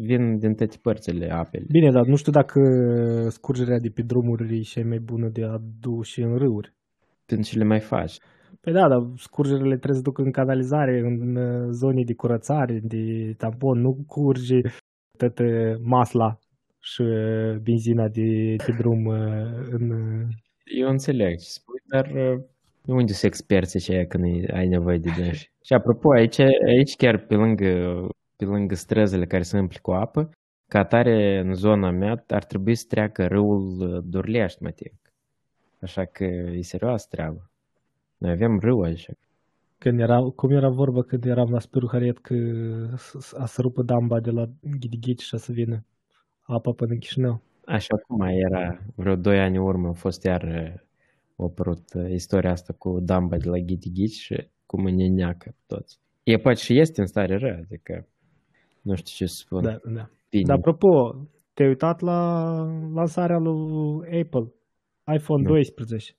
vin 0.00 0.38
din 0.38 0.54
toate 0.54 0.76
părțile 0.82 1.32
apele. 1.32 1.64
Bine, 1.68 1.90
dar 1.90 2.06
nu 2.06 2.16
știu 2.16 2.32
dacă 2.32 2.60
scurgerea 3.28 3.78
de 3.78 3.88
pe 3.88 4.02
drumuri 4.02 4.58
e 4.58 4.62
și 4.62 4.82
mai 4.82 4.98
bună 4.98 5.28
de 5.28 5.44
a 5.44 5.56
duce 5.80 6.22
în 6.22 6.36
râuri. 6.36 6.74
Pentru 7.26 7.50
ce 7.50 7.58
le 7.58 7.64
mai 7.64 7.80
faci. 7.80 8.18
Păi 8.60 8.72
da, 8.72 8.88
dar 8.88 9.00
scurgerile 9.16 9.76
trebuie 9.76 10.00
să 10.00 10.08
duc 10.10 10.18
în 10.18 10.30
canalizare, 10.30 11.00
în 11.00 11.36
uh, 11.36 11.68
zone 11.70 12.02
de 12.04 12.14
curățare, 12.14 12.80
de 12.82 13.34
tampon, 13.36 13.80
nu 13.80 14.04
curge 14.06 14.60
tot 15.16 15.38
masla 15.82 16.38
și 16.80 17.02
benzina 17.62 18.08
de 18.08 18.56
pe 18.66 18.72
drum 18.78 19.04
uh, 19.04 19.16
în... 19.70 19.92
Eu 20.74 20.88
înțeleg 20.88 21.38
ce 21.38 21.48
spui, 21.48 21.82
dar 21.86 22.10
uh, 22.10 22.42
unde 22.86 23.12
sunt 23.12 23.32
experții 23.32 23.78
aceia 23.78 24.06
când 24.06 24.24
ai 24.52 24.68
nevoie 24.68 24.98
de 24.98 25.10
dânsi? 25.16 25.50
Și 25.62 25.72
apropo, 25.72 26.10
aici, 26.10 26.38
aici 26.38 26.96
chiar 26.96 27.18
pe 27.18 27.34
lângă, 27.34 28.06
pe 28.36 28.44
lângă 28.44 28.74
străzile 28.74 29.26
care 29.26 29.42
se 29.42 29.58
umpli 29.58 29.78
cu 29.78 29.90
apă, 29.90 30.30
ca 30.68 30.78
atare 30.78 31.38
în 31.38 31.54
zona 31.54 31.90
mea 31.90 32.24
ar 32.28 32.44
trebui 32.44 32.74
să 32.74 32.84
treacă 32.88 33.26
râul 33.26 34.02
Durlești, 34.04 34.62
mă 34.62 34.70
ting. 34.70 34.94
Așa 35.80 36.04
că 36.04 36.24
e 36.24 36.62
serioasă 36.62 37.06
treabă. 37.10 37.50
Noi 38.18 38.30
avem 38.30 38.58
râu 38.58 38.80
aici. 38.80 39.08
Când 39.78 40.00
era, 40.00 40.20
cum 40.20 40.50
era 40.50 40.68
vorba 40.68 41.02
când 41.02 41.24
eram 41.24 41.50
la 41.50 41.58
Spiru 41.58 41.88
Hariet 41.90 42.18
că 42.18 42.34
a 43.36 43.46
să 43.46 43.60
rupă 43.60 43.82
damba 43.82 44.20
de 44.20 44.30
la 44.30 44.44
Ghidighici 44.78 45.22
și 45.22 45.34
a 45.34 45.38
să 45.38 45.52
vină 45.52 45.84
apa 46.42 46.70
până 46.72 46.92
în 46.92 46.98
Chișinău. 46.98 47.42
Așa 47.66 47.96
cum 47.96 48.20
era 48.20 48.78
vreo 48.94 49.16
doi 49.16 49.38
ani 49.38 49.56
în 49.56 49.62
urmă, 49.62 49.88
a 49.88 49.92
fost 49.92 50.24
iar 50.24 50.44
a 51.36 51.44
apărut 51.44 51.84
istoria 52.08 52.50
asta 52.50 52.72
cu 52.78 53.00
damba 53.00 53.36
de 53.36 53.48
la 53.48 53.58
Ghidighici 53.58 54.18
și 54.18 54.48
cum 54.66 54.84
ne 54.84 55.06
neacă 55.06 55.54
toți. 55.66 55.98
E 56.22 56.36
poate 56.38 56.58
și 56.58 56.78
este 56.78 57.00
în 57.00 57.06
stare 57.06 57.36
rea, 57.36 57.56
adică 57.56 58.08
nu 58.82 58.94
știu 58.94 59.14
ce 59.14 59.26
să 59.26 59.36
spun. 59.36 59.62
Da, 59.62 59.80
da. 59.84 60.10
Dar 60.46 60.56
apropo, 60.56 61.14
te-ai 61.52 61.68
uitat 61.68 62.00
la 62.00 62.52
lansarea 62.94 63.38
lui 63.38 64.20
Apple, 64.22 64.52
iPhone 65.14 65.42
nu. 65.42 65.48
12. 65.48 66.14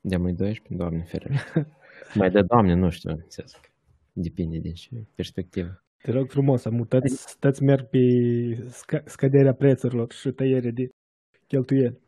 De 0.00 0.16
mai 0.16 0.32
12? 0.32 0.76
Doamne 0.76 1.02
ferește. 1.02 1.68
mai 2.14 2.30
de 2.30 2.42
doamne, 2.42 2.74
nu 2.74 2.88
știu, 2.88 3.10
înțeleg. 3.10 3.70
Depinde 4.12 4.58
din 4.58 4.72
ce 4.72 5.06
perspectivă. 5.14 5.82
Te 6.02 6.10
rog 6.10 6.30
frumos, 6.30 6.64
amutați, 6.64 7.16
stați 7.28 7.62
merg 7.62 7.88
pe 7.88 7.98
sc- 8.66 9.04
scăderea 9.04 9.54
prețurilor 9.54 10.12
și 10.12 10.30
tăiere 10.30 10.70
de 10.70 10.88
cheltuieli. 11.46 11.98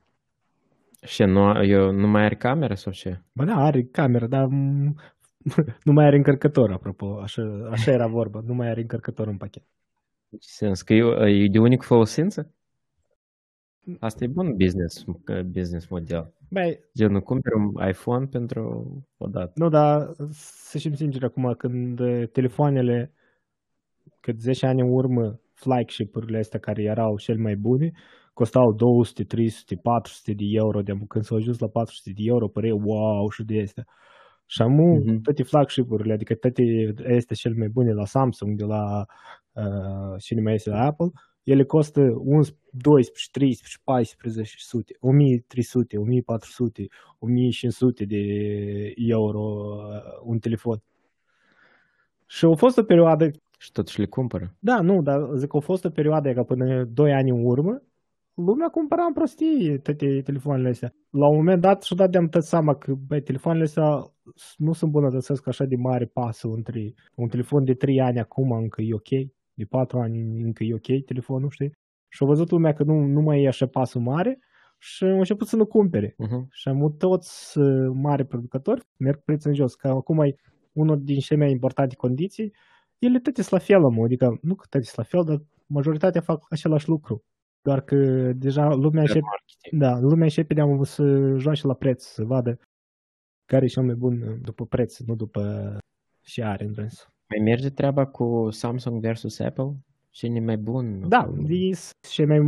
Și 1.03 1.23
nu, 1.23 1.65
eu, 1.65 1.91
nu 1.93 2.07
mai 2.07 2.25
are 2.25 2.37
cameră 2.37 2.75
sau 2.75 2.93
ce? 2.93 3.21
Bă, 3.33 3.45
da, 3.45 3.55
are 3.55 3.83
cameră, 3.83 4.27
dar 4.27 4.47
nu 5.87 5.93
mai 5.93 6.07
are 6.07 6.17
încărcător, 6.17 6.73
apropo. 6.73 7.21
Așa, 7.21 7.69
așa 7.71 7.91
era 7.91 8.07
vorba. 8.07 8.41
Nu 8.45 8.55
mai 8.55 8.69
are 8.69 8.81
încărcător 8.81 9.27
în 9.27 9.37
pachet. 9.37 9.63
Ce 10.31 10.49
sens? 10.51 10.83
Că 10.83 10.95
e, 10.95 11.45
e 11.45 11.49
de 11.49 11.59
unic 11.59 11.83
folosință? 11.83 12.55
Asta 13.99 14.25
e 14.25 14.27
bun 14.27 14.57
business, 14.57 15.05
business 15.47 15.87
model. 15.87 16.33
Băi, 16.49 16.81
Gen, 16.97 17.13
nu 17.13 17.21
cumperi 17.21 17.55
un 17.55 17.89
iPhone 17.89 18.27
pentru 18.27 18.93
o 19.17 19.27
dată. 19.27 19.53
Nu, 19.55 19.69
dar 19.69 20.11
să 20.31 20.79
știm 20.79 20.95
sincer 20.95 21.23
acum, 21.25 21.55
când 21.59 22.01
telefoanele, 22.33 23.13
cât 24.21 24.41
10 24.41 24.67
ani 24.67 24.81
în 24.81 24.91
urmă, 24.91 25.41
flagship-urile 25.53 26.39
astea 26.39 26.59
care 26.59 26.83
erau 26.83 27.19
cel 27.19 27.39
mai 27.39 27.57
bune, 27.57 27.91
costau 28.33 28.73
200, 28.73 29.25
300, 29.25 29.77
400 29.77 30.33
de 30.33 30.45
euro, 30.49 30.81
de 30.83 30.93
când 31.09 31.25
s-au 31.25 31.37
ajuns 31.37 31.59
la 31.59 31.69
400 31.69 32.11
de 32.15 32.23
euro, 32.25 32.49
părea 32.49 32.75
wow 32.75 33.31
și 33.31 33.43
de 33.43 33.61
astea. 33.61 33.85
Și 34.47 34.63
am 34.63 34.73
uh-huh. 34.73 35.21
toate 35.23 35.43
flagship-urile, 35.43 36.13
adică 36.13 36.35
toate 36.35 36.63
este 37.07 37.35
cel 37.35 37.55
mai 37.57 37.69
bune 37.69 37.93
la 37.93 38.05
Samsung, 38.05 38.59
de 38.59 38.65
la 38.65 39.05
uh, 39.53 40.15
cine 40.19 40.41
mai 40.41 40.55
este 40.55 40.71
la 40.71 40.85
Apple, 40.85 41.11
ele 41.43 41.65
costă 41.65 42.01
11, 42.01 42.57
12, 42.73 43.29
13, 43.33 43.79
14 43.85 44.55
sute, 44.59 44.97
1300, 45.01 45.99
1400, 45.99 46.87
1500 47.19 48.05
de 48.05 48.23
euro 48.97 49.41
uh, 49.41 50.21
un 50.23 50.39
telefon. 50.39 50.83
Și 52.27 52.45
a 52.45 52.55
fost 52.55 52.79
o 52.79 52.83
perioadă... 52.83 53.31
Și 53.63 53.73
totuși 53.73 54.01
le 54.01 54.07
cumpără. 54.07 54.55
Da, 54.59 54.81
nu, 54.81 55.03
dar 55.03 55.19
zic 55.35 55.49
că 55.49 55.57
a 55.57 55.61
fost 55.61 55.85
o 55.85 55.91
perioadă 55.91 56.33
ca 56.33 56.43
până 56.43 56.85
2 56.85 57.13
ani 57.13 57.31
în 57.31 57.45
urmă, 57.45 57.83
lumea 58.35 58.69
cumpăra 58.69 59.05
în 59.05 59.13
prostii 59.13 59.79
toate 59.83 60.21
telefoanele 60.25 60.69
astea. 60.69 60.93
La 61.11 61.29
un 61.29 61.37
moment 61.37 61.61
dat 61.61 61.83
și-a 61.83 61.97
dat 61.97 62.11
de-am 62.11 62.29
seama 62.39 62.75
că 62.75 62.93
băi, 63.09 63.23
telefoanele 63.23 63.65
astea 63.65 63.89
nu 64.57 64.73
sunt 64.73 64.91
bunătățesc 64.91 65.49
așa 65.49 65.65
de 65.65 65.77
mare 65.77 66.07
pasul 66.13 66.53
între 66.57 66.95
un 67.15 67.29
telefon 67.29 67.65
de 67.65 67.75
3 67.75 68.01
ani 68.01 68.19
acum 68.21 68.51
încă 68.51 68.83
e 68.83 68.95
ok, 68.95 69.11
de 69.55 69.65
4 69.69 69.99
ani 69.99 70.43
încă 70.43 70.65
e 70.65 70.75
ok 70.75 71.05
telefonul, 71.05 71.51
știi? 71.51 71.73
Și 72.09 72.23
au 72.23 72.29
văzut 72.29 72.51
lumea 72.51 72.73
că 72.73 72.83
nu, 72.83 72.95
nu 73.17 73.21
mai 73.21 73.43
e 73.43 73.49
așa 73.49 73.67
pasul 73.67 74.01
mare 74.01 74.39
și 74.79 75.05
au 75.05 75.19
început 75.19 75.47
să 75.47 75.57
nu 75.57 75.67
cumpere. 75.67 76.09
Uh-huh. 76.09 76.43
Și 76.51 76.69
am 76.69 76.95
toți 76.99 77.59
uh, 77.59 77.91
mari 78.03 78.25
producători 78.27 78.83
merg 78.97 79.19
preț 79.25 79.45
în 79.45 79.55
jos, 79.55 79.75
că 79.75 79.89
acum 79.89 80.21
e 80.21 80.35
unul 80.73 81.01
din 81.03 81.19
cele 81.19 81.41
mai 81.41 81.51
importante 81.51 81.95
condiții, 81.95 82.53
ele 83.01 83.19
toate 83.19 83.43
sunt 83.43 83.61
la 83.61 83.67
fel, 83.67 83.81
mă, 83.81 84.05
adică 84.05 84.39
nu 84.43 84.55
că 84.55 84.67
toate 84.69 84.87
sunt 84.87 84.97
la 84.97 85.03
fel, 85.03 85.25
dar 85.25 85.39
majoritatea 85.67 86.21
fac 86.21 86.47
același 86.51 86.89
lucru. 86.89 87.23
Doar 87.63 87.81
că 87.81 87.97
deja 88.33 88.75
lumea 88.75 89.01
începe, 89.01 89.27
da, 89.71 89.99
lumea 89.99 90.25
începe 90.25 90.55
de 90.55 90.63
să 90.83 91.35
joace 91.37 91.67
la 91.67 91.75
preț, 91.75 92.05
să 92.05 92.25
vadă 92.25 92.59
care 93.51 93.65
e 93.65 93.69
cel 93.69 93.83
mai 93.83 93.95
bun 93.95 94.41
după 94.43 94.67
preț, 94.67 94.99
nu 94.99 95.15
după 95.15 95.43
ce 96.21 96.43
are 96.43 96.65
în 96.65 96.73
râns. 96.75 97.09
Mai 97.29 97.45
merge 97.45 97.71
treaba 97.71 98.07
cu 98.07 98.51
Samsung 98.51 99.01
versus 99.01 99.39
Apple? 99.39 99.77
Cine 100.11 100.41
mai 100.41 100.57
bun? 100.57 101.09
Da, 101.09 101.33
e 101.49 101.77
cel 102.09 102.27
mai, 102.27 102.39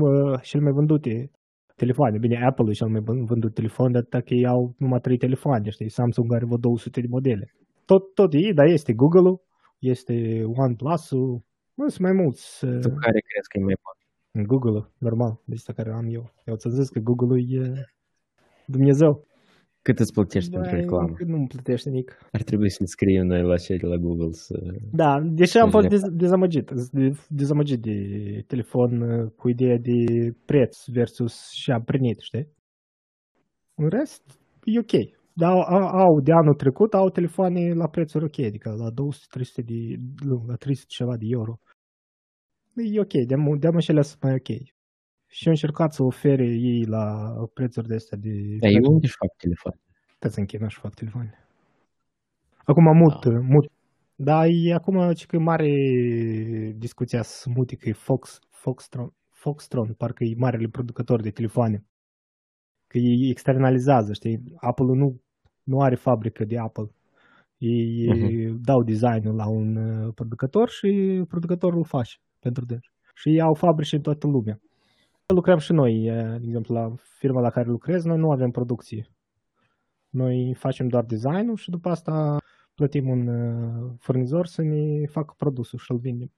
cel 0.42 0.60
mai 0.60 0.72
vândute 0.72 1.30
telefoane. 1.76 2.18
Bine, 2.18 2.44
Apple 2.44 2.70
e 2.70 2.72
cel 2.72 2.88
mai 2.88 3.00
vândut 3.04 3.54
telefon, 3.54 3.92
dar 3.92 4.02
dacă 4.08 4.34
ei 4.34 4.46
au 4.46 4.74
numai 4.78 5.00
trei 5.00 5.16
telefoane, 5.16 5.70
știi, 5.70 5.88
Samsung 5.88 6.32
are 6.32 6.44
vreo 6.44 6.56
200 6.56 7.00
de 7.00 7.06
modele. 7.10 7.54
Tot, 7.84 8.14
tot 8.14 8.32
e, 8.34 8.52
dar 8.52 8.66
este 8.66 8.92
Google-ul, 8.92 9.40
este 9.82 10.44
OnePlus-ul, 10.44 11.42
nu 11.74 11.88
sunt 11.88 12.00
mai 12.00 12.12
mulți. 12.12 12.58
Tu 12.60 12.88
care 12.88 13.20
crezi 13.20 13.48
că 13.48 13.58
e 13.58 13.62
mai 13.62 13.76
bun? 13.82 14.46
Google-ul, 14.46 14.92
normal, 14.98 15.40
deci 15.44 15.62
care 15.62 15.92
am 15.92 16.06
eu. 16.10 16.32
Eu 16.44 16.56
ți-am 16.56 16.72
zis 16.72 16.88
că 16.88 17.00
Google-ul 17.00 17.52
e 17.52 17.86
Dumnezeu. 18.66 19.26
Cât 19.82 19.98
îți 19.98 20.12
plătește 20.12 20.50
pentru 20.50 20.76
reclamă? 20.76 21.16
Nu 21.26 21.36
îmi 21.36 21.46
plătește 21.46 21.90
nici. 21.90 22.08
Ar 22.32 22.42
trebui 22.42 22.70
să 22.70 22.76
ne 22.80 22.86
scriem 22.86 23.26
noi 23.26 23.42
la 23.42 23.56
cei 23.56 23.78
de 23.78 23.86
la 23.86 23.96
Google 23.96 24.32
să... 24.32 24.74
Da, 24.92 25.20
deși 25.20 25.58
am 25.58 25.70
fost 25.70 25.86
dez- 25.86 26.12
dezamăgit. 26.12 26.70
Dezamăgit 27.28 27.80
de 27.80 27.96
telefon 28.46 29.28
cu 29.36 29.48
ideea 29.48 29.78
de 29.78 30.32
preț 30.44 30.86
versus 30.86 31.50
și 31.50 31.70
am 31.70 31.82
primit, 31.82 32.18
știi? 32.20 32.48
În 33.74 33.88
rest, 33.88 34.22
e 34.64 34.78
ok. 34.78 35.21
Dar 35.34 35.50
au, 35.50 35.86
au, 35.86 36.20
de 36.20 36.32
anul 36.32 36.54
trecut, 36.54 36.94
au 36.94 37.10
telefoane 37.10 37.72
la 37.74 37.88
prețuri 37.88 38.24
ok, 38.24 38.38
adică 38.38 38.70
la 38.70 38.90
200-300 38.90 39.64
de, 39.64 39.96
la 40.46 40.54
300 40.54 40.86
ceva 40.88 41.16
de 41.16 41.26
euro. 41.28 41.58
E 42.74 43.00
ok, 43.00 43.12
de-am 43.58 43.74
înșeles 43.74 44.16
mai 44.20 44.32
ok 44.32 44.48
și 45.34 45.46
au 45.46 45.52
încercat 45.52 45.92
să 45.92 46.02
ofere 46.02 46.46
ei 46.46 46.84
la 46.84 47.32
prețuri 47.54 47.86
de 47.86 47.94
astea 47.94 48.18
de... 48.18 48.30
Dar 48.60 48.70
ei 48.70 48.80
unde 48.82 49.06
își 49.06 49.16
fac 49.18 49.36
telefon? 49.36 49.80
Te-ți 50.18 50.38
închid, 50.38 50.68
și 50.68 50.78
fac 50.78 50.94
telefon. 50.94 51.34
Acum 52.64 52.96
mut, 52.96 53.24
da. 53.24 53.40
mut. 53.40 53.70
Da, 54.14 54.46
e 54.46 54.74
acum 54.74 55.12
ce 55.12 55.26
că 55.26 55.36
e 55.36 55.38
mare 55.38 55.72
discuția 56.76 57.22
să 57.22 57.50
mute, 57.54 57.76
că 57.76 57.88
e 57.88 57.92
Fox, 57.92 58.38
Foxtron, 58.50 59.12
Foxtron, 59.30 59.94
parcă 59.94 60.24
e 60.24 60.34
marele 60.36 60.68
producător 60.68 61.20
de 61.20 61.30
telefoane. 61.30 61.84
Că 62.86 62.98
ei 62.98 63.30
externalizează, 63.30 64.12
știi? 64.12 64.42
Apple 64.56 64.94
nu, 64.94 65.21
nu 65.62 65.80
are 65.80 65.94
fabrică 65.94 66.44
de 66.44 66.58
Apple. 66.58 66.90
Ei 67.58 68.08
uh-huh. 68.08 68.54
dau 68.60 68.82
designul 68.82 69.34
la 69.34 69.48
un 69.48 69.76
uh, 69.76 70.14
producător 70.14 70.68
și 70.68 71.22
producătorul 71.28 71.78
îl 71.78 71.84
face 71.84 72.16
pentru 72.38 72.64
dânsi. 72.64 72.90
Și 73.14 73.28
ei 73.28 73.40
au 73.40 73.54
fabrici 73.54 73.92
în 73.92 74.00
toată 74.00 74.26
lumea 74.26 74.60
lucrăm 75.32 75.58
și 75.58 75.72
noi, 75.72 76.02
de 76.40 76.44
exemplu, 76.44 76.74
la 76.74 76.94
firma 77.18 77.40
la 77.40 77.50
care 77.50 77.68
lucrez, 77.68 78.04
noi 78.04 78.18
nu 78.18 78.30
avem 78.30 78.50
producție. 78.50 79.06
Noi 80.08 80.54
facem 80.54 80.88
doar 80.88 81.04
designul 81.04 81.56
și 81.56 81.70
după 81.70 81.88
asta 81.88 82.36
plătim 82.74 83.08
un 83.08 83.26
uh, 83.26 83.92
furnizor 83.98 84.46
să 84.46 84.62
ne 84.62 85.06
facă 85.06 85.34
produsul 85.36 85.78
și 85.78 85.86
să-l 85.86 85.96
vindem 85.98 86.32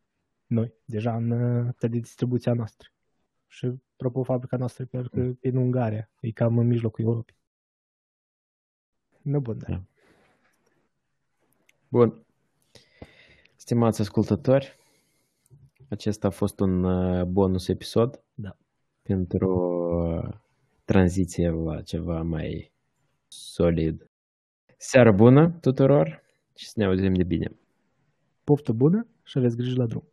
noi, 0.47 0.75
deja 0.85 1.16
în 1.16 1.31
uh, 1.31 1.75
de 1.78 1.88
distribuția 1.88 2.52
noastră. 2.52 2.88
Și, 3.47 3.73
apropo, 3.93 4.23
fabrica 4.23 4.57
noastră 4.57 4.85
pe, 4.85 5.02
pe 5.11 5.49
în 5.49 5.57
Ungaria, 5.57 6.11
e 6.21 6.31
cam 6.31 6.59
în 6.59 6.66
mijlocul 6.66 7.04
Europei. 7.04 7.37
Nu 9.25 9.40
bun, 9.40 9.59
da. 9.69 9.83
Bun. 11.88 12.25
Stimați 13.57 14.00
ascultători, 14.00 14.76
acesta 15.88 16.26
a 16.26 16.31
fost 16.31 16.61
un 16.61 16.85
uh, 16.85 17.25
bonus 17.25 17.69
episod 17.69 18.23
Da. 18.35 18.57
pentru 19.02 19.50
uh, 20.19 20.35
tranziție 20.85 21.50
la 21.50 21.83
ceva 21.83 22.23
mai 22.23 22.73
solid. 23.28 24.09
Seară 24.76 25.12
bună 25.12 25.50
tuturor 25.61 26.23
și 26.54 26.66
să 26.66 26.73
ne 26.76 26.85
auzim 26.85 27.14
de 27.14 27.25
bine. 27.25 27.57
Poftă 28.45 28.73
bună 28.73 29.07
și 29.23 29.38
aveți 29.38 29.57
grijă 29.57 29.78
la 29.78 29.87
drum. 29.87 30.09